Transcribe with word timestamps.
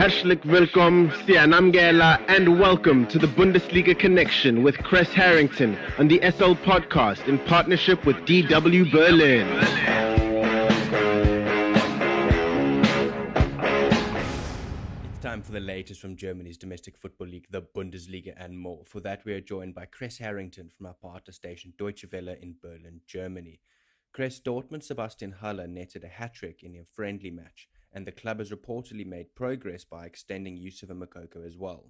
Herzlich 0.00 0.42
willkommen, 0.46 1.12
Sianamgela, 1.26 2.20
and 2.26 2.58
welcome 2.58 3.06
to 3.08 3.18
the 3.18 3.26
Bundesliga 3.26 3.94
Connection 3.94 4.62
with 4.62 4.78
Kres 4.78 5.12
Harrington 5.12 5.76
on 5.98 6.08
the 6.08 6.18
SL 6.22 6.54
Podcast 6.54 7.28
in 7.28 7.38
partnership 7.40 8.06
with 8.06 8.16
DW 8.24 8.90
Berlin. 8.90 9.46
It's 15.10 15.20
time 15.20 15.42
for 15.42 15.52
the 15.52 15.60
latest 15.60 16.00
from 16.00 16.16
Germany's 16.16 16.56
domestic 16.56 16.96
football 16.96 17.26
league, 17.26 17.48
the 17.50 17.60
Bundesliga, 17.60 18.32
and 18.38 18.58
more. 18.58 18.86
For 18.86 19.00
that, 19.00 19.26
we 19.26 19.34
are 19.34 19.42
joined 19.42 19.74
by 19.74 19.84
Kres 19.84 20.16
Harrington 20.16 20.70
from 20.74 20.86
our 20.86 20.94
partner 20.94 21.34
station 21.34 21.74
Deutsche 21.76 22.06
Welle 22.10 22.38
in 22.40 22.54
Berlin, 22.62 23.02
Germany. 23.06 23.60
Kres 24.16 24.40
Dortmund 24.40 24.82
Sebastian 24.82 25.32
Haller 25.32 25.66
netted 25.66 26.04
a 26.04 26.08
hat 26.08 26.32
trick 26.32 26.62
in 26.62 26.74
a 26.74 26.84
friendly 26.90 27.30
match 27.30 27.68
and 27.92 28.06
the 28.06 28.12
club 28.12 28.38
has 28.38 28.50
reportedly 28.50 29.06
made 29.06 29.34
progress 29.34 29.84
by 29.84 30.06
extending 30.06 30.56
Youssoufa 30.56 30.92
Moukoko 30.92 31.46
as 31.46 31.56
well. 31.56 31.86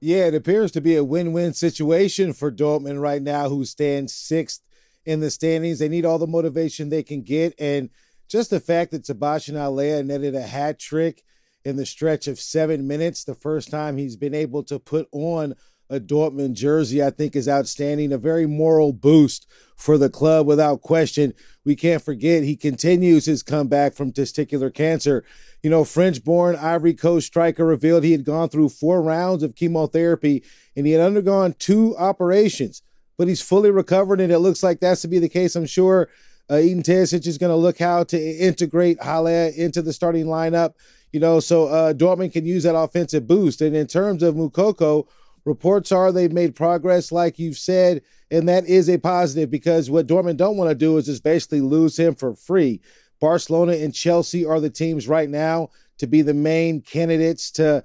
Yeah, 0.00 0.26
it 0.26 0.34
appears 0.34 0.70
to 0.72 0.80
be 0.80 0.96
a 0.96 1.04
win 1.04 1.32
win 1.32 1.54
situation 1.54 2.32
for 2.32 2.52
Dortmund 2.52 3.00
right 3.00 3.22
now, 3.22 3.48
who 3.48 3.64
stands 3.64 4.14
sixth 4.14 4.62
in 5.04 5.20
the 5.20 5.30
standings. 5.30 5.78
They 5.78 5.88
need 5.88 6.04
all 6.04 6.18
the 6.18 6.26
motivation 6.26 6.88
they 6.88 7.02
can 7.02 7.22
get. 7.22 7.54
And 7.58 7.90
just 8.28 8.50
the 8.50 8.60
fact 8.60 8.92
that 8.92 9.06
Sebastian 9.06 9.56
Haller 9.56 10.02
netted 10.04 10.34
a 10.34 10.42
hat 10.42 10.78
trick 10.78 11.24
in 11.64 11.76
the 11.76 11.86
stretch 11.86 12.28
of 12.28 12.38
seven 12.38 12.86
minutes, 12.86 13.24
the 13.24 13.34
first 13.34 13.70
time 13.70 13.96
he's 13.96 14.16
been 14.16 14.34
able 14.34 14.62
to 14.64 14.78
put 14.78 15.08
on 15.10 15.54
a 15.90 15.98
Dortmund 15.98 16.54
jersey, 16.54 17.02
I 17.02 17.10
think 17.10 17.34
is 17.34 17.48
outstanding. 17.48 18.12
A 18.12 18.18
very 18.18 18.46
moral 18.46 18.92
boost 18.92 19.46
for 19.76 19.96
the 19.96 20.10
club 20.10 20.46
without 20.46 20.82
question. 20.82 21.32
We 21.64 21.76
can't 21.76 22.02
forget 22.02 22.42
he 22.42 22.56
continues 22.56 23.26
his 23.26 23.42
comeback 23.42 23.94
from 23.94 24.12
testicular 24.12 24.72
cancer. 24.72 25.24
You 25.62 25.70
know, 25.70 25.84
French 25.84 26.24
born 26.24 26.56
Ivory 26.56 26.94
Coast 26.94 27.26
striker 27.26 27.64
revealed 27.64 28.04
he 28.04 28.12
had 28.12 28.24
gone 28.24 28.48
through 28.48 28.70
four 28.70 29.02
rounds 29.02 29.42
of 29.42 29.54
chemotherapy 29.54 30.44
and 30.76 30.86
he 30.86 30.92
had 30.92 31.04
undergone 31.04 31.54
two 31.58 31.96
operations, 31.96 32.82
but 33.16 33.28
he's 33.28 33.42
fully 33.42 33.70
recovered. 33.70 34.20
And 34.20 34.32
it 34.32 34.38
looks 34.38 34.62
like 34.62 34.80
that's 34.80 35.02
to 35.02 35.08
be 35.08 35.18
the 35.18 35.28
case. 35.28 35.56
I'm 35.56 35.66
sure 35.66 36.08
uh, 36.50 36.54
Edin 36.54 36.82
Terzic 36.82 37.26
is 37.26 37.38
going 37.38 37.50
to 37.50 37.56
look 37.56 37.78
how 37.78 38.04
to 38.04 38.18
integrate 38.18 39.02
Haller 39.02 39.48
into 39.56 39.82
the 39.82 39.92
starting 39.92 40.26
lineup. 40.26 40.74
You 41.12 41.20
know, 41.20 41.40
so 41.40 41.68
uh, 41.68 41.92
Dortmund 41.94 42.32
can 42.32 42.44
use 42.44 42.64
that 42.64 42.76
offensive 42.76 43.26
boost. 43.26 43.60
And 43.62 43.74
in 43.74 43.86
terms 43.86 44.22
of 44.22 44.34
Moukoko, 44.34 45.06
Reports 45.48 45.92
are 45.92 46.12
they've 46.12 46.30
made 46.30 46.54
progress, 46.54 47.10
like 47.10 47.38
you've 47.38 47.56
said, 47.56 48.02
and 48.30 48.46
that 48.50 48.66
is 48.66 48.90
a 48.90 48.98
positive 48.98 49.50
because 49.50 49.90
what 49.90 50.06
Dortmund 50.06 50.36
don't 50.36 50.58
want 50.58 50.68
to 50.68 50.74
do 50.74 50.98
is 50.98 51.06
just 51.06 51.24
basically 51.24 51.62
lose 51.62 51.98
him 51.98 52.14
for 52.14 52.34
free. 52.34 52.82
Barcelona 53.18 53.72
and 53.72 53.94
Chelsea 53.94 54.44
are 54.44 54.60
the 54.60 54.68
teams 54.68 55.08
right 55.08 55.30
now 55.30 55.70
to 55.96 56.06
be 56.06 56.20
the 56.20 56.34
main 56.34 56.82
candidates 56.82 57.50
to 57.52 57.82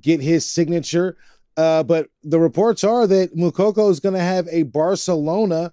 get 0.00 0.20
his 0.20 0.44
signature. 0.44 1.16
Uh, 1.56 1.84
but 1.84 2.08
the 2.24 2.40
reports 2.40 2.82
are 2.82 3.06
that 3.06 3.36
Moukoko 3.36 3.92
is 3.92 4.00
going 4.00 4.16
to 4.16 4.20
have 4.20 4.48
a 4.50 4.64
Barcelona 4.64 5.72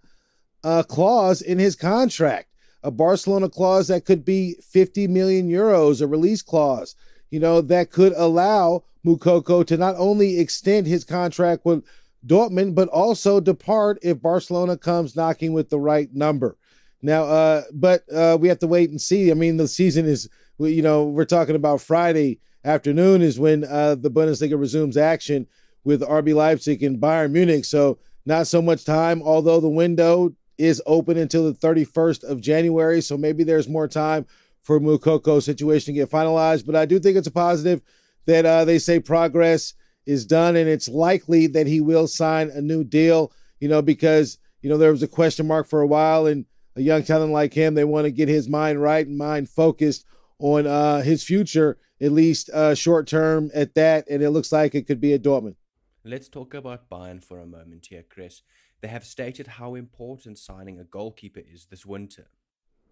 uh, 0.63 0.83
clause 0.83 1.41
in 1.41 1.57
his 1.57 1.75
contract, 1.75 2.49
a 2.83 2.91
Barcelona 2.91 3.49
clause 3.49 3.87
that 3.87 4.05
could 4.05 4.23
be 4.23 4.57
50 4.61 5.07
million 5.07 5.49
euros, 5.49 6.03
a 6.03 6.07
release 6.07 6.43
clause, 6.43 6.95
you 7.31 7.39
know, 7.39 7.61
that 7.61 7.89
could 7.89 8.13
allow 8.15 8.83
Moukoko 9.05 9.65
to 9.65 9.77
not 9.77 9.95
only 9.97 10.39
extend 10.39 10.87
his 10.87 11.03
contract 11.03 11.65
with 11.65 11.83
Dortmund, 12.25 12.75
but 12.75 12.87
also 12.89 13.39
depart 13.39 13.99
if 14.01 14.21
Barcelona 14.21 14.77
comes 14.77 15.15
knocking 15.15 15.53
with 15.53 15.69
the 15.69 15.79
right 15.79 16.13
number. 16.13 16.57
Now, 17.01 17.23
uh, 17.23 17.63
but 17.73 18.03
uh, 18.13 18.37
we 18.39 18.47
have 18.47 18.59
to 18.59 18.67
wait 18.67 18.91
and 18.91 19.01
see. 19.01 19.31
I 19.31 19.33
mean, 19.33 19.57
the 19.57 19.67
season 19.67 20.05
is, 20.05 20.29
you 20.59 20.83
know, 20.83 21.05
we're 21.05 21.25
talking 21.25 21.55
about 21.55 21.81
Friday 21.81 22.39
afternoon 22.63 23.23
is 23.23 23.39
when 23.39 23.63
uh, 23.63 23.95
the 23.95 24.11
Bundesliga 24.11 24.59
resumes 24.59 24.97
action 24.97 25.47
with 25.83 26.01
RB 26.01 26.35
Leipzig 26.35 26.83
and 26.83 27.01
Bayern 27.01 27.31
Munich. 27.31 27.65
So 27.65 27.97
not 28.25 28.45
so 28.45 28.61
much 28.61 28.85
time, 28.85 29.23
although 29.23 29.59
the 29.59 29.67
window 29.67 30.35
is 30.59 30.81
open 30.85 31.17
until 31.17 31.51
the 31.51 31.57
31st 31.57 32.23
of 32.23 32.39
January. 32.39 33.01
So 33.01 33.17
maybe 33.17 33.43
there's 33.43 33.67
more 33.67 33.87
time 33.87 34.27
for 34.61 34.79
Moukoko 34.79 35.41
situation 35.41 35.95
to 35.95 35.99
get 36.01 36.11
finalized. 36.11 36.67
But 36.67 36.75
I 36.75 36.85
do 36.85 36.99
think 36.99 37.17
it's 37.17 37.27
a 37.27 37.31
positive 37.31 37.81
that 38.25 38.45
uh, 38.45 38.65
they 38.65 38.79
say 38.79 38.99
progress 38.99 39.73
is 40.05 40.25
done, 40.25 40.55
and 40.55 40.69
it's 40.69 40.87
likely 40.87 41.47
that 41.47 41.67
he 41.67 41.81
will 41.81 42.07
sign 42.07 42.49
a 42.49 42.61
new 42.61 42.83
deal. 42.83 43.31
You 43.59 43.67
know, 43.67 43.81
because 43.81 44.37
you 44.61 44.69
know 44.69 44.77
there 44.77 44.91
was 44.91 45.03
a 45.03 45.07
question 45.07 45.47
mark 45.47 45.67
for 45.67 45.81
a 45.81 45.87
while, 45.87 46.25
and 46.25 46.45
a 46.75 46.81
young 46.81 47.03
talent 47.03 47.31
like 47.31 47.53
him, 47.53 47.73
they 47.73 47.83
want 47.83 48.05
to 48.05 48.11
get 48.11 48.29
his 48.29 48.47
mind 48.47 48.81
right 48.81 49.05
and 49.05 49.17
mind 49.17 49.49
focused 49.49 50.05
on 50.39 50.65
uh, 50.65 51.01
his 51.01 51.23
future, 51.23 51.77
at 51.99 52.11
least 52.11 52.49
uh, 52.49 52.73
short 52.73 53.07
term 53.07 53.51
at 53.53 53.75
that. 53.75 54.07
And 54.09 54.21
it 54.21 54.31
looks 54.31 54.51
like 54.51 54.73
it 54.75 54.87
could 54.87 55.01
be 55.01 55.13
a 55.13 55.19
Dortmund. 55.19 55.55
Let's 56.03 56.29
talk 56.29 56.53
about 56.53 56.89
Bayern 56.89 57.23
for 57.23 57.39
a 57.39 57.45
moment 57.45 57.87
here, 57.87 58.03
Kres. 58.03 58.41
They 58.81 58.87
have 58.87 59.05
stated 59.05 59.45
how 59.45 59.75
important 59.75 60.39
signing 60.39 60.79
a 60.79 60.83
goalkeeper 60.83 61.41
is 61.45 61.67
this 61.69 61.85
winter. 61.85 62.27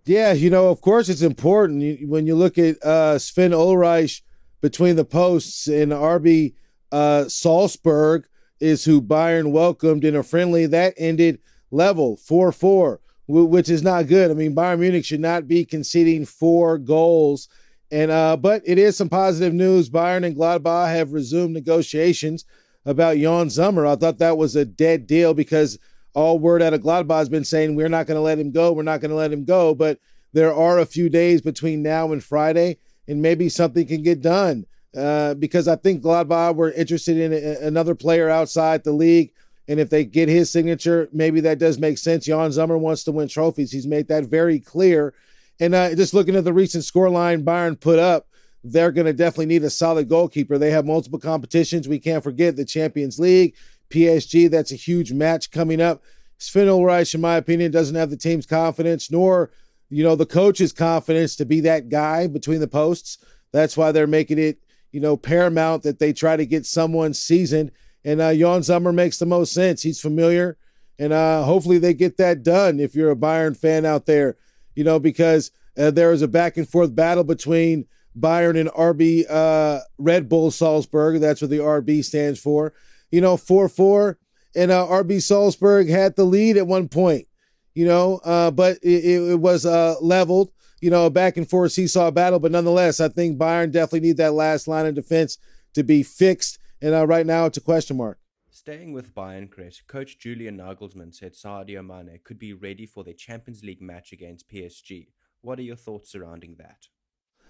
Yeah, 0.06 0.34
you 0.34 0.50
know, 0.50 0.70
of 0.70 0.82
course 0.82 1.10
it's 1.10 1.24
important. 1.24 2.08
When 2.08 2.28
you 2.28 2.36
look 2.36 2.58
at 2.58 2.82
uh, 2.84 3.18
Sven 3.18 3.52
Ulreich 3.52 4.22
between 4.62 4.96
the 4.96 5.06
posts 5.06 5.68
and 5.68 5.92
RB 5.92 6.54
uh, 6.92 7.28
Salzburg 7.28 8.28
is 8.60 8.84
who 8.84 9.02
Bayern 9.02 9.52
welcomed 9.52 10.04
in 10.04 10.16
a 10.16 10.24
friendly 10.24 10.66
that 10.68 10.94
ended 10.98 11.40
level 11.72 12.18
4 12.18 12.52
4, 12.52 13.00
which 13.28 13.70
is 13.70 13.84
not 13.84 14.08
good. 14.08 14.32
I 14.32 14.34
mean, 14.34 14.56
Bayern 14.56 14.80
Munich 14.80 15.06
should 15.06 15.20
not 15.20 15.48
be 15.48 15.66
conceding 15.66 16.26
four 16.26 16.78
goals. 16.78 17.48
And 17.92 18.12
uh, 18.12 18.38
but 18.38 18.62
it 18.66 18.78
is 18.78 18.98
some 18.98 19.10
positive 19.10 19.54
news. 19.54 19.90
Bayern 19.90 20.26
and 20.26 20.36
Gladbach 20.36 20.94
have 20.94 21.14
resumed 21.14 21.54
negotiations 21.54 22.46
about 22.86 23.18
Yann 23.18 23.50
Sommer. 23.50 23.86
I 23.86 23.96
thought 23.96 24.20
that 24.20 24.38
was 24.38 24.56
a 24.56 24.66
dead 24.66 25.08
deal 25.08 25.34
because 25.34 25.80
all 26.14 26.40
word 26.40 26.62
out 26.62 26.74
of 26.74 26.82
Gladbach 26.82 27.20
has 27.20 27.30
been 27.30 27.46
saying 27.46 27.76
we're 27.76 27.90
not 27.90 28.08
going 28.08 28.18
to 28.18 28.22
let 28.22 28.40
him 28.40 28.52
go. 28.52 28.74
We're 28.74 28.84
not 28.84 29.02
going 29.02 29.12
to 29.12 29.18
let 29.18 29.34
him 29.34 29.46
go. 29.46 29.74
But 29.74 30.00
there 30.34 30.54
are 30.54 30.80
a 30.80 30.86
few 30.86 31.10
days 31.10 31.42
between 31.42 31.82
now 31.82 32.12
and 32.12 32.24
Friday 32.24 32.78
and 33.10 33.22
maybe 33.22 33.50
something 33.50 33.86
can 33.88 34.04
get 34.04 34.22
done. 34.22 34.66
Uh, 34.96 35.34
because 35.36 35.68
I 35.68 35.76
think 35.76 36.02
Gladbach 36.02 36.56
were 36.56 36.72
interested 36.72 37.18
in 37.18 37.34
a, 37.34 37.68
another 37.68 37.96
player 37.96 38.30
outside 38.30 38.84
the 38.84 38.92
league. 38.92 39.32
And 39.68 39.80
if 39.80 39.90
they 39.90 40.04
get 40.04 40.30
his 40.30 40.50
signature, 40.50 41.10
maybe 41.12 41.42
that 41.42 41.60
does 41.60 41.78
make 41.78 41.98
sense. 41.98 42.28
Yann 42.28 42.52
Sommer 42.52 42.78
wants 42.78 43.04
to 43.04 43.12
win 43.12 43.28
trophies. 43.28 43.72
He's 43.72 43.86
made 43.86 44.08
that 44.08 44.26
very 44.26 44.60
clear. 44.60 45.14
And 45.60 45.76
uh, 45.76 45.94
just 45.94 46.14
looking 46.14 46.36
at 46.36 46.44
the 46.44 46.54
recent 46.54 46.84
scoreline 46.84 47.44
Bayern 47.44 47.80
put 47.80 48.00
up, 48.00 48.28
they're 48.64 48.92
going 48.92 49.06
to 49.06 49.14
definitely 49.14 49.46
need 49.46 49.64
a 49.64 49.70
solid 49.70 50.10
goalkeeper. 50.10 50.58
They 50.58 50.72
have 50.72 50.86
multiple 50.86 51.20
competitions. 51.20 51.88
We 51.88 52.00
can't 52.00 52.24
forget 52.24 52.56
the 52.56 52.66
Champions 52.66 53.20
League, 53.20 53.56
PSG. 53.90 54.50
That's 54.50 54.72
a 54.72 54.76
huge 54.76 55.14
match 55.14 55.52
coming 55.52 55.82
up. 55.82 56.02
Sven 56.40 56.68
Ulreich, 56.68 57.14
in 57.14 57.22
my 57.22 57.36
opinion, 57.36 57.72
doesn't 57.72 57.96
have 57.96 58.10
the 58.10 58.18
team's 58.18 58.46
confidence, 58.46 59.12
nor 59.12 59.52
you 59.90 60.04
know, 60.04 60.16
the 60.16 60.26
coach's 60.26 60.72
confidence 60.72 61.36
to 61.36 61.46
be 61.46 61.62
that 61.62 61.90
guy 61.90 62.28
between 62.28 62.60
the 62.60 62.68
posts. 62.68 63.18
That's 63.52 63.76
why 63.76 63.92
they're 63.92 64.08
making 64.08 64.38
it, 64.38 64.60
you 64.92 65.00
know, 65.00 65.18
paramount 65.18 65.84
that 65.84 66.00
they 66.00 66.14
try 66.14 66.38
to 66.38 66.46
get 66.46 66.66
someone 66.66 67.14
seasoned. 67.14 67.72
And 68.06 68.22
uh, 68.22 68.30
Yann 68.30 68.64
Sommer 68.64 68.94
makes 68.94 69.18
the 69.18 69.26
most 69.26 69.54
sense. 69.54 69.82
He's 69.82 70.00
familiar. 70.00 70.58
And 71.00 71.14
uh, 71.14 71.44
hopefully 71.44 71.80
they 71.80 71.94
get 71.94 72.18
that 72.18 72.44
done 72.44 72.80
if 72.80 72.94
you're 72.94 73.12
a 73.12 73.16
Bayern 73.16 73.58
fan 73.58 73.86
out 73.86 74.06
there, 74.06 74.38
you 74.76 74.84
know, 74.84 75.00
because 75.00 75.52
uh, 75.78 75.92
a 75.96 76.28
back 76.28 76.58
and 76.58 76.68
forth 76.68 76.94
battle 76.94 77.24
between 77.24 77.86
Bayern 78.18 78.60
and 78.60 78.70
RB 78.70 79.26
uh, 79.30 79.80
Red 79.98 80.28
Bull 80.28 80.52
Salzburg. 80.52 81.22
That's 81.22 81.42
what 81.42 81.50
the 81.50 81.60
RB 81.60 82.04
stands 82.04 82.40
for. 82.40 82.74
You 83.12 83.22
know, 83.22 83.38
4 83.38 83.70
4. 83.70 84.20
And 84.56 84.72
uh, 84.72 84.86
RB 84.88 85.22
Salzburg 85.22 85.90
had 85.90 86.16
the 86.16 86.26
lead 86.26 86.58
at 86.58 86.68
one 86.68 86.90
point 86.90 87.29
you 87.74 87.86
know, 87.86 88.20
uh, 88.24 88.52
but 88.52 88.78
it, 88.82 89.06
it 89.06 89.40
was 89.40 89.66
uh, 89.66 89.96
leveled, 90.02 90.52
you 90.82 90.90
know, 90.90 91.10
back 91.10 91.38
and 91.38 91.50
forth 91.50 91.72
seesaw 91.72 92.12
battle. 92.12 92.40
But 92.40 92.52
nonetheless, 92.52 93.00
I 93.00 93.10
think 93.10 93.38
Bayern 93.38 93.72
definitely 93.72 94.08
need 94.08 94.18
that 94.18 94.34
last 94.34 94.68
line 94.68 94.86
of 94.86 94.96
defense 94.96 95.38
to 95.74 95.84
be 95.84 96.04
fixed. 96.04 96.60
And 96.82 96.94
uh, 96.94 97.06
right 97.06 97.26
now, 97.26 97.46
it's 97.46 97.58
a 97.58 97.62
question 97.62 97.98
mark. 97.98 98.20
Staying 98.50 98.94
with 98.94 99.16
Bayern, 99.16 99.50
Kres, 99.50 99.82
coach 99.88 100.20
Julian 100.20 100.58
Nagelsmann 100.58 101.14
said 101.14 101.34
Sadio 101.34 101.86
Mane 101.86 102.20
could 102.24 102.40
be 102.40 102.54
ready 102.54 102.86
for 102.86 103.04
their 103.04 103.14
Champions 103.14 103.64
League 103.64 103.82
match 103.82 104.12
against 104.12 104.50
PSG. 104.50 105.08
What 105.42 105.60
are 105.60 105.64
your 105.64 105.76
thoughts 105.76 106.12
surrounding 106.12 106.56
that? 106.58 106.88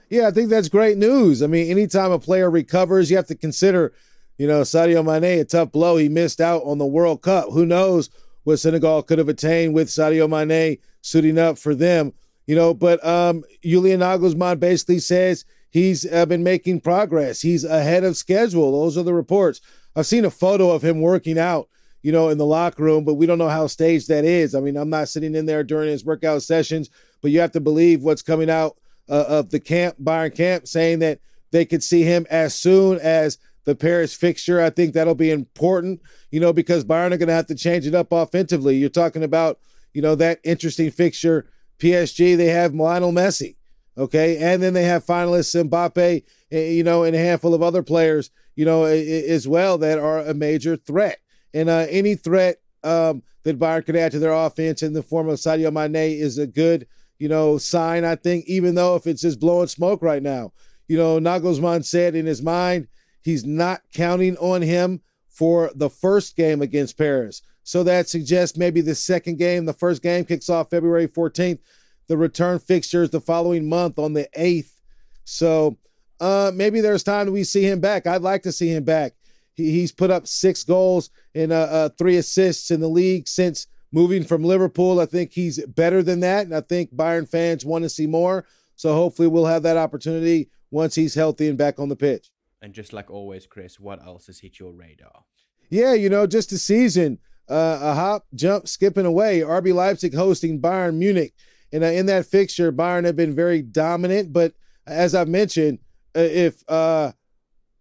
Yeah, 0.09 0.27
I 0.27 0.31
think 0.31 0.49
that's 0.49 0.69
great 0.69 0.97
news. 0.97 1.41
I 1.41 1.47
mean, 1.47 1.69
anytime 1.69 2.11
a 2.11 2.19
player 2.19 2.49
recovers, 2.49 3.09
you 3.09 3.17
have 3.17 3.27
to 3.27 3.35
consider, 3.35 3.93
you 4.37 4.47
know, 4.47 4.61
Sadio 4.61 5.03
Mane, 5.03 5.39
a 5.39 5.45
tough 5.45 5.71
blow. 5.71 5.97
He 5.97 6.09
missed 6.09 6.41
out 6.41 6.63
on 6.63 6.77
the 6.77 6.85
World 6.85 7.21
Cup. 7.21 7.49
Who 7.51 7.65
knows 7.65 8.09
what 8.43 8.57
Senegal 8.57 9.03
could 9.03 9.17
have 9.17 9.29
attained 9.29 9.73
with 9.73 9.89
Sadio 9.89 10.29
Mane 10.29 10.77
suiting 11.01 11.37
up 11.37 11.57
for 11.57 11.75
them. 11.75 12.13
You 12.47 12.55
know, 12.55 12.73
but 12.73 13.05
um, 13.05 13.43
Julian 13.63 13.99
Nagelsmann 13.99 14.59
basically 14.59 14.99
says 14.99 15.45
he's 15.69 16.11
uh, 16.11 16.25
been 16.25 16.43
making 16.43 16.81
progress. 16.81 17.41
He's 17.41 17.63
ahead 17.63 18.03
of 18.03 18.17
schedule. 18.17 18.71
Those 18.71 18.97
are 18.97 19.03
the 19.03 19.13
reports. 19.13 19.61
I've 19.95 20.07
seen 20.07 20.25
a 20.25 20.31
photo 20.31 20.71
of 20.71 20.83
him 20.83 21.01
working 21.01 21.37
out, 21.37 21.69
you 22.01 22.11
know, 22.11 22.29
in 22.29 22.37
the 22.37 22.45
locker 22.45 22.83
room, 22.83 23.03
but 23.03 23.15
we 23.15 23.25
don't 23.25 23.37
know 23.37 23.49
how 23.49 23.67
staged 23.67 24.07
that 24.07 24.25
is. 24.25 24.55
I 24.55 24.61
mean, 24.61 24.77
I'm 24.77 24.89
not 24.89 25.09
sitting 25.09 25.35
in 25.35 25.45
there 25.45 25.63
during 25.63 25.89
his 25.89 26.05
workout 26.05 26.41
sessions, 26.41 26.89
but 27.21 27.31
you 27.31 27.39
have 27.39 27.51
to 27.51 27.59
believe 27.59 28.01
what's 28.01 28.21
coming 28.21 28.49
out 28.49 28.77
uh, 29.09 29.25
of 29.27 29.49
the 29.49 29.59
camp, 29.59 29.95
Bayern 30.01 30.35
camp, 30.35 30.67
saying 30.67 30.99
that 30.99 31.19
they 31.51 31.65
could 31.65 31.83
see 31.83 32.03
him 32.03 32.25
as 32.29 32.55
soon 32.55 32.99
as 32.99 33.37
the 33.69 33.75
Paris 33.75 34.15
fixture. 34.15 34.59
I 34.59 34.71
think 34.71 34.93
that'll 34.93 35.13
be 35.13 35.29
important, 35.29 36.01
you 36.31 36.39
know, 36.39 36.51
because 36.51 36.83
Bayern 36.83 37.13
are 37.13 37.17
going 37.17 37.27
to 37.27 37.33
have 37.33 37.45
to 37.47 37.55
change 37.55 37.85
it 37.85 37.93
up 37.93 38.11
offensively. 38.11 38.75
You're 38.75 38.89
talking 38.89 39.23
about, 39.23 39.59
you 39.93 40.01
know, 40.01 40.15
that 40.15 40.39
interesting 40.43 40.89
fixture. 40.89 41.45
PSG, 41.77 42.35
they 42.35 42.47
have 42.47 42.73
Lionel 42.73 43.13
Messi, 43.13 43.55
okay, 43.97 44.37
and 44.37 44.61
then 44.61 44.73
they 44.73 44.83
have 44.83 45.05
finalists 45.05 45.69
Mbappe, 45.69 46.23
eh, 46.51 46.69
you 46.71 46.83
know, 46.83 47.03
and 47.03 47.15
a 47.15 47.19
handful 47.19 47.53
of 47.53 47.61
other 47.61 47.83
players, 47.83 48.31
you 48.55 48.65
know, 48.65 48.85
as 48.85 49.47
well 49.47 49.77
that 49.77 49.99
are 49.99 50.19
a 50.19 50.33
major 50.33 50.75
threat. 50.75 51.19
And 51.53 51.69
uh, 51.69 51.85
any 51.89 52.15
threat 52.15 52.57
um, 52.83 53.23
that 53.43 53.59
Bayern 53.59 53.85
could 53.85 53.95
add 53.95 54.11
to 54.13 54.19
their 54.19 54.33
offense 54.33 54.81
in 54.81 54.93
the 54.93 55.03
form 55.03 55.29
of 55.29 55.37
Sadio 55.37 55.71
Mane 55.71 56.19
is 56.19 56.37
a 56.37 56.47
good, 56.47 56.87
you 57.19 57.29
know, 57.29 57.57
sign. 57.59 58.03
I 58.03 58.15
think, 58.15 58.45
even 58.47 58.73
though 58.75 58.95
if 58.95 59.05
it's 59.05 59.21
just 59.21 59.39
blowing 59.39 59.67
smoke 59.67 60.01
right 60.01 60.23
now, 60.23 60.51
you 60.87 60.97
know, 60.97 61.19
Nagelsmann 61.19 61.85
said 61.85 62.15
in 62.15 62.25
his 62.25 62.41
mind 62.41 62.87
he's 63.21 63.45
not 63.45 63.81
counting 63.93 64.37
on 64.37 64.61
him 64.61 65.01
for 65.27 65.71
the 65.75 65.89
first 65.89 66.35
game 66.35 66.61
against 66.61 66.97
Paris. 66.97 67.41
So 67.63 67.83
that 67.83 68.09
suggests 68.09 68.57
maybe 68.57 68.81
the 68.81 68.95
second 68.95 69.37
game. 69.37 69.65
The 69.65 69.73
first 69.73 70.01
game 70.01 70.25
kicks 70.25 70.49
off 70.49 70.69
February 70.69 71.07
14th. 71.07 71.59
The 72.07 72.17
return 72.17 72.59
fixtures 72.59 73.11
the 73.11 73.21
following 73.21 73.69
month 73.69 73.99
on 73.99 74.13
the 74.13 74.27
8th. 74.35 74.71
So 75.23 75.77
uh, 76.19 76.51
maybe 76.53 76.81
there's 76.81 77.03
time 77.03 77.31
we 77.31 77.43
see 77.43 77.63
him 77.63 77.79
back. 77.79 78.07
I'd 78.07 78.23
like 78.23 78.43
to 78.43 78.51
see 78.51 78.69
him 78.69 78.83
back. 78.83 79.13
He, 79.53 79.71
he's 79.71 79.91
put 79.91 80.09
up 80.09 80.27
six 80.27 80.63
goals 80.63 81.11
and 81.35 81.51
uh, 81.51 81.67
uh, 81.69 81.89
three 81.89 82.17
assists 82.17 82.71
in 82.71 82.81
the 82.81 82.89
league 82.89 83.27
since 83.27 83.67
moving 83.91 84.23
from 84.23 84.43
Liverpool. 84.43 84.99
I 84.99 85.05
think 85.05 85.31
he's 85.31 85.63
better 85.67 86.01
than 86.01 86.21
that. 86.21 86.45
And 86.45 86.55
I 86.55 86.61
think 86.61 86.93
Bayern 86.93 87.29
fans 87.29 87.65
want 87.65 87.83
to 87.83 87.89
see 87.89 88.07
more. 88.07 88.45
So 88.75 88.93
hopefully 88.93 89.27
we'll 89.27 89.45
have 89.45 89.63
that 89.63 89.77
opportunity 89.77 90.49
once 90.71 90.95
he's 90.95 91.13
healthy 91.13 91.47
and 91.47 91.57
back 91.57 91.79
on 91.79 91.89
the 91.89 91.95
pitch. 91.95 92.31
And 92.61 92.73
just 92.73 92.93
like 92.93 93.09
always, 93.09 93.47
Kres, 93.47 93.79
what 93.79 94.03
else 94.05 94.27
has 94.27 94.39
hit 94.39 94.59
your 94.59 94.73
radar? 94.73 95.23
Yeah, 95.69 95.93
you 95.93 96.09
know, 96.09 96.27
just 96.27 96.51
a 96.51 96.57
season, 96.57 97.19
uh, 97.49 97.79
a 97.81 97.93
hop, 97.93 98.25
jump, 98.35 98.67
skipping 98.67 99.05
away. 99.05 99.39
RB 99.39 99.73
Leipzig 99.73 100.13
hosting 100.13 100.59
Bayern 100.59 100.95
Munich. 100.95 101.33
And 101.71 101.83
uh, 101.83 101.87
in 101.87 102.07
that 102.07 102.25
fixture, 102.25 102.71
Bayern 102.71 103.05
have 103.05 103.15
been 103.15 103.35
very 103.35 103.61
dominant. 103.61 104.33
But 104.33 104.53
as 104.87 105.15
I've 105.15 105.27
mentioned, 105.27 105.79
uh, 106.15 106.21
if 106.21 106.63
uh, 106.67 107.11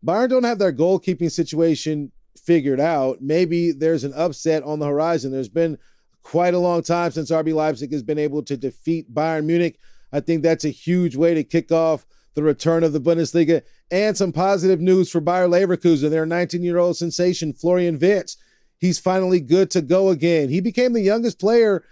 Bayern 0.04 0.28
don't 0.28 0.44
have 0.44 0.58
their 0.58 0.72
goalkeeping 0.72 1.30
situation 1.30 2.12
figured 2.36 2.80
out, 2.80 3.20
maybe 3.20 3.72
there's 3.72 4.04
an 4.04 4.12
upset 4.14 4.62
on 4.62 4.78
the 4.78 4.86
horizon. 4.86 5.32
There's 5.32 5.48
been 5.48 5.78
quite 6.22 6.54
a 6.54 6.58
long 6.58 6.82
time 6.82 7.10
since 7.10 7.30
RB 7.30 7.54
Leipzig 7.54 7.92
has 7.92 8.02
been 8.02 8.19
able 8.19 8.42
to 8.44 8.56
defeat 8.56 9.12
Bayern 9.12 9.46
Munich. 9.46 9.78
I 10.12 10.20
think 10.20 10.42
that's 10.42 10.64
a 10.64 10.70
huge 10.70 11.16
way 11.16 11.34
to 11.34 11.42
kick 11.42 11.72
off 11.72 12.06
the 12.34 12.42
return 12.42 12.84
of 12.84 12.92
the 12.92 13.00
Bundesliga, 13.00 13.62
and 13.90 14.16
some 14.16 14.32
positive 14.32 14.80
news 14.80 15.10
for 15.10 15.20
Bayer 15.20 15.48
Leverkusen. 15.48 16.10
Their 16.10 16.26
19 16.26 16.62
year 16.62 16.78
old 16.78 16.96
sensation, 16.96 17.52
Florian 17.52 17.98
Wirtz. 17.98 18.36
He's 18.78 18.98
finally 18.98 19.40
good 19.40 19.70
to 19.72 19.82
go 19.82 20.10
again. 20.10 20.48
He 20.48 20.60
became 20.60 20.92
the 20.92 21.00
youngest 21.00 21.40
player 21.40 21.84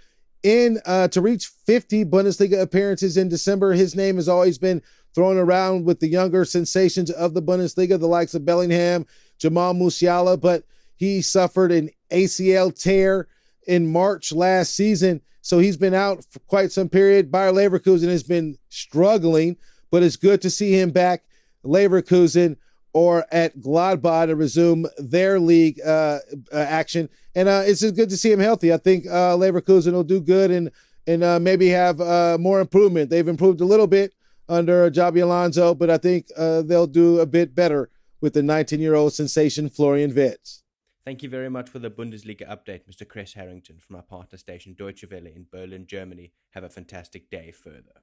in 0.43 0.81
uh, 0.87 1.09
to 1.09 1.21
reach 1.21 1.47
50 1.67 2.05
Bundesliga 2.05 2.63
appearances 2.63 3.17
in 3.17 3.29
December. 3.29 3.73
His 3.73 3.97
name 3.97 4.17
has 4.17 4.29
always 4.29 4.59
been 4.59 4.81
thrown 5.15 5.37
around 5.37 5.85
with 5.85 5.99
the 5.99 6.09
younger 6.09 6.45
sensations 6.45 7.11
of 7.11 7.35
the 7.35 7.43
Bundesliga, 7.43 7.99
the 7.99 8.07
likes 8.07 8.35
of 8.35 8.45
Bellingham, 8.45 9.07
Jamal 9.39 9.75
Musiala, 9.75 10.41
but 10.41 10.63
he 10.97 11.23
suffered 11.23 11.73
an 11.73 11.91
ACL 12.13 12.73
tear 12.73 13.27
in 13.67 13.91
March 13.91 14.33
last 14.33 14.77
season. 14.77 15.21
So 15.41 15.59
he's 15.59 15.77
been 15.77 15.95
out 15.95 16.25
for 16.31 16.39
quite 16.41 16.71
some 16.71 16.89
period. 16.89 17.33
Bayer 17.33 17.53
Leverkusen 17.53 18.09
has 18.09 18.23
been 18.23 18.57
struggling 18.69 19.57
but 19.97 20.03
it's 20.03 20.17
good 20.17 20.43
to 20.43 20.51
see 20.51 20.79
him 20.79 20.91
back, 20.91 21.23
Leverkusen 21.65 22.59
or 22.93 23.25
at 23.33 23.57
Gladbach 23.57 24.27
to 24.27 24.37
resume 24.37 24.87
their 24.99 25.41
league 25.41 25.81
uh, 25.81 26.19
uh, 26.53 26.57
action. 26.59 27.09
And 27.35 27.49
uh, 27.49 27.63
it's 27.65 27.81
just 27.81 27.97
good 27.97 28.11
to 28.11 28.17
see 28.19 28.31
him 28.31 28.39
healthy. 28.39 28.75
I 28.75 28.77
think 28.77 29.07
uh, 29.07 29.39
Leverkusen 29.39 29.93
will 29.93 30.05
do 30.05 30.21
good 30.21 30.51
and 30.51 30.71
and 31.07 31.25
uh, 31.25 31.41
maybe 31.41 31.69
have 31.71 31.99
uh, 31.99 32.37
more 32.39 32.61
improvement. 32.61 33.09
They've 33.09 33.27
improved 33.27 33.63
a 33.63 33.65
little 33.65 33.87
bit 33.87 34.13
under 34.51 34.91
Xabi 34.91 35.23
Alonso, 35.23 35.75
but 35.75 35.89
I 35.89 35.97
think 35.97 36.27
they'll 36.37 36.87
do 36.87 37.21
a 37.21 37.27
bit 37.27 37.55
better 37.55 37.89
with 38.21 38.35
the 38.35 38.43
19-year-old 38.43 39.15
sensation 39.15 39.71
Florian 39.71 40.15
Wirtz. 40.15 40.63
Thank 41.07 41.23
you 41.23 41.31
very 41.31 41.49
much 41.49 41.71
for 41.71 41.79
the 41.79 41.91
Bundesliga 41.91 42.47
update, 42.47 42.83
Mr. 42.87 43.07
Kres 43.07 43.33
Harrington 43.33 43.79
from 43.79 43.97
our 43.97 44.03
partner 44.03 44.37
station 44.37 44.75
Deutsche 44.77 45.07
Welle 45.11 45.25
in 45.25 45.47
Berlin, 45.51 45.87
Germany. 45.87 46.35
Have 46.51 46.65
a 46.65 46.69
fantastic 46.69 47.31
day 47.31 47.51
further. 47.51 48.03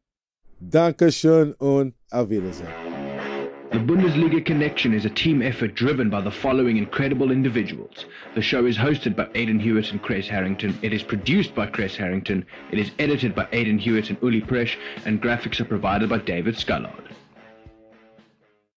Und 1.59 1.93
auf 2.11 2.29
Wiedersehen. 2.29 2.67
The 3.73 3.79
Bundesliga 3.79 4.39
Connection 4.45 4.93
is 4.93 5.03
a 5.03 5.09
team 5.09 5.41
effort 5.41 5.73
driven 5.73 6.07
by 6.07 6.21
the 6.21 6.29
following 6.29 6.77
incredible 6.77 7.31
individuals. 7.31 8.05
The 8.35 8.41
show 8.43 8.67
is 8.67 8.77
hosted 8.77 9.15
by 9.15 9.27
Aidan 9.33 9.59
Hewitt 9.59 9.91
and 9.91 9.99
Kres 9.99 10.27
Harrington. 10.27 10.77
It 10.83 10.93
is 10.93 11.01
produced 11.01 11.55
by 11.55 11.65
Kres 11.65 11.95
Harrington. 11.95 12.45
It 12.71 12.77
is 12.77 12.91
edited 12.99 13.33
by 13.33 13.47
Aidan 13.51 13.79
Hewitt 13.79 14.11
and 14.11 14.19
Uli 14.21 14.41
Presh, 14.41 14.77
and 15.05 15.19
graphics 15.19 15.59
are 15.59 15.65
provided 15.65 16.07
by 16.07 16.19
David 16.19 16.53
Scullard. 16.55 17.15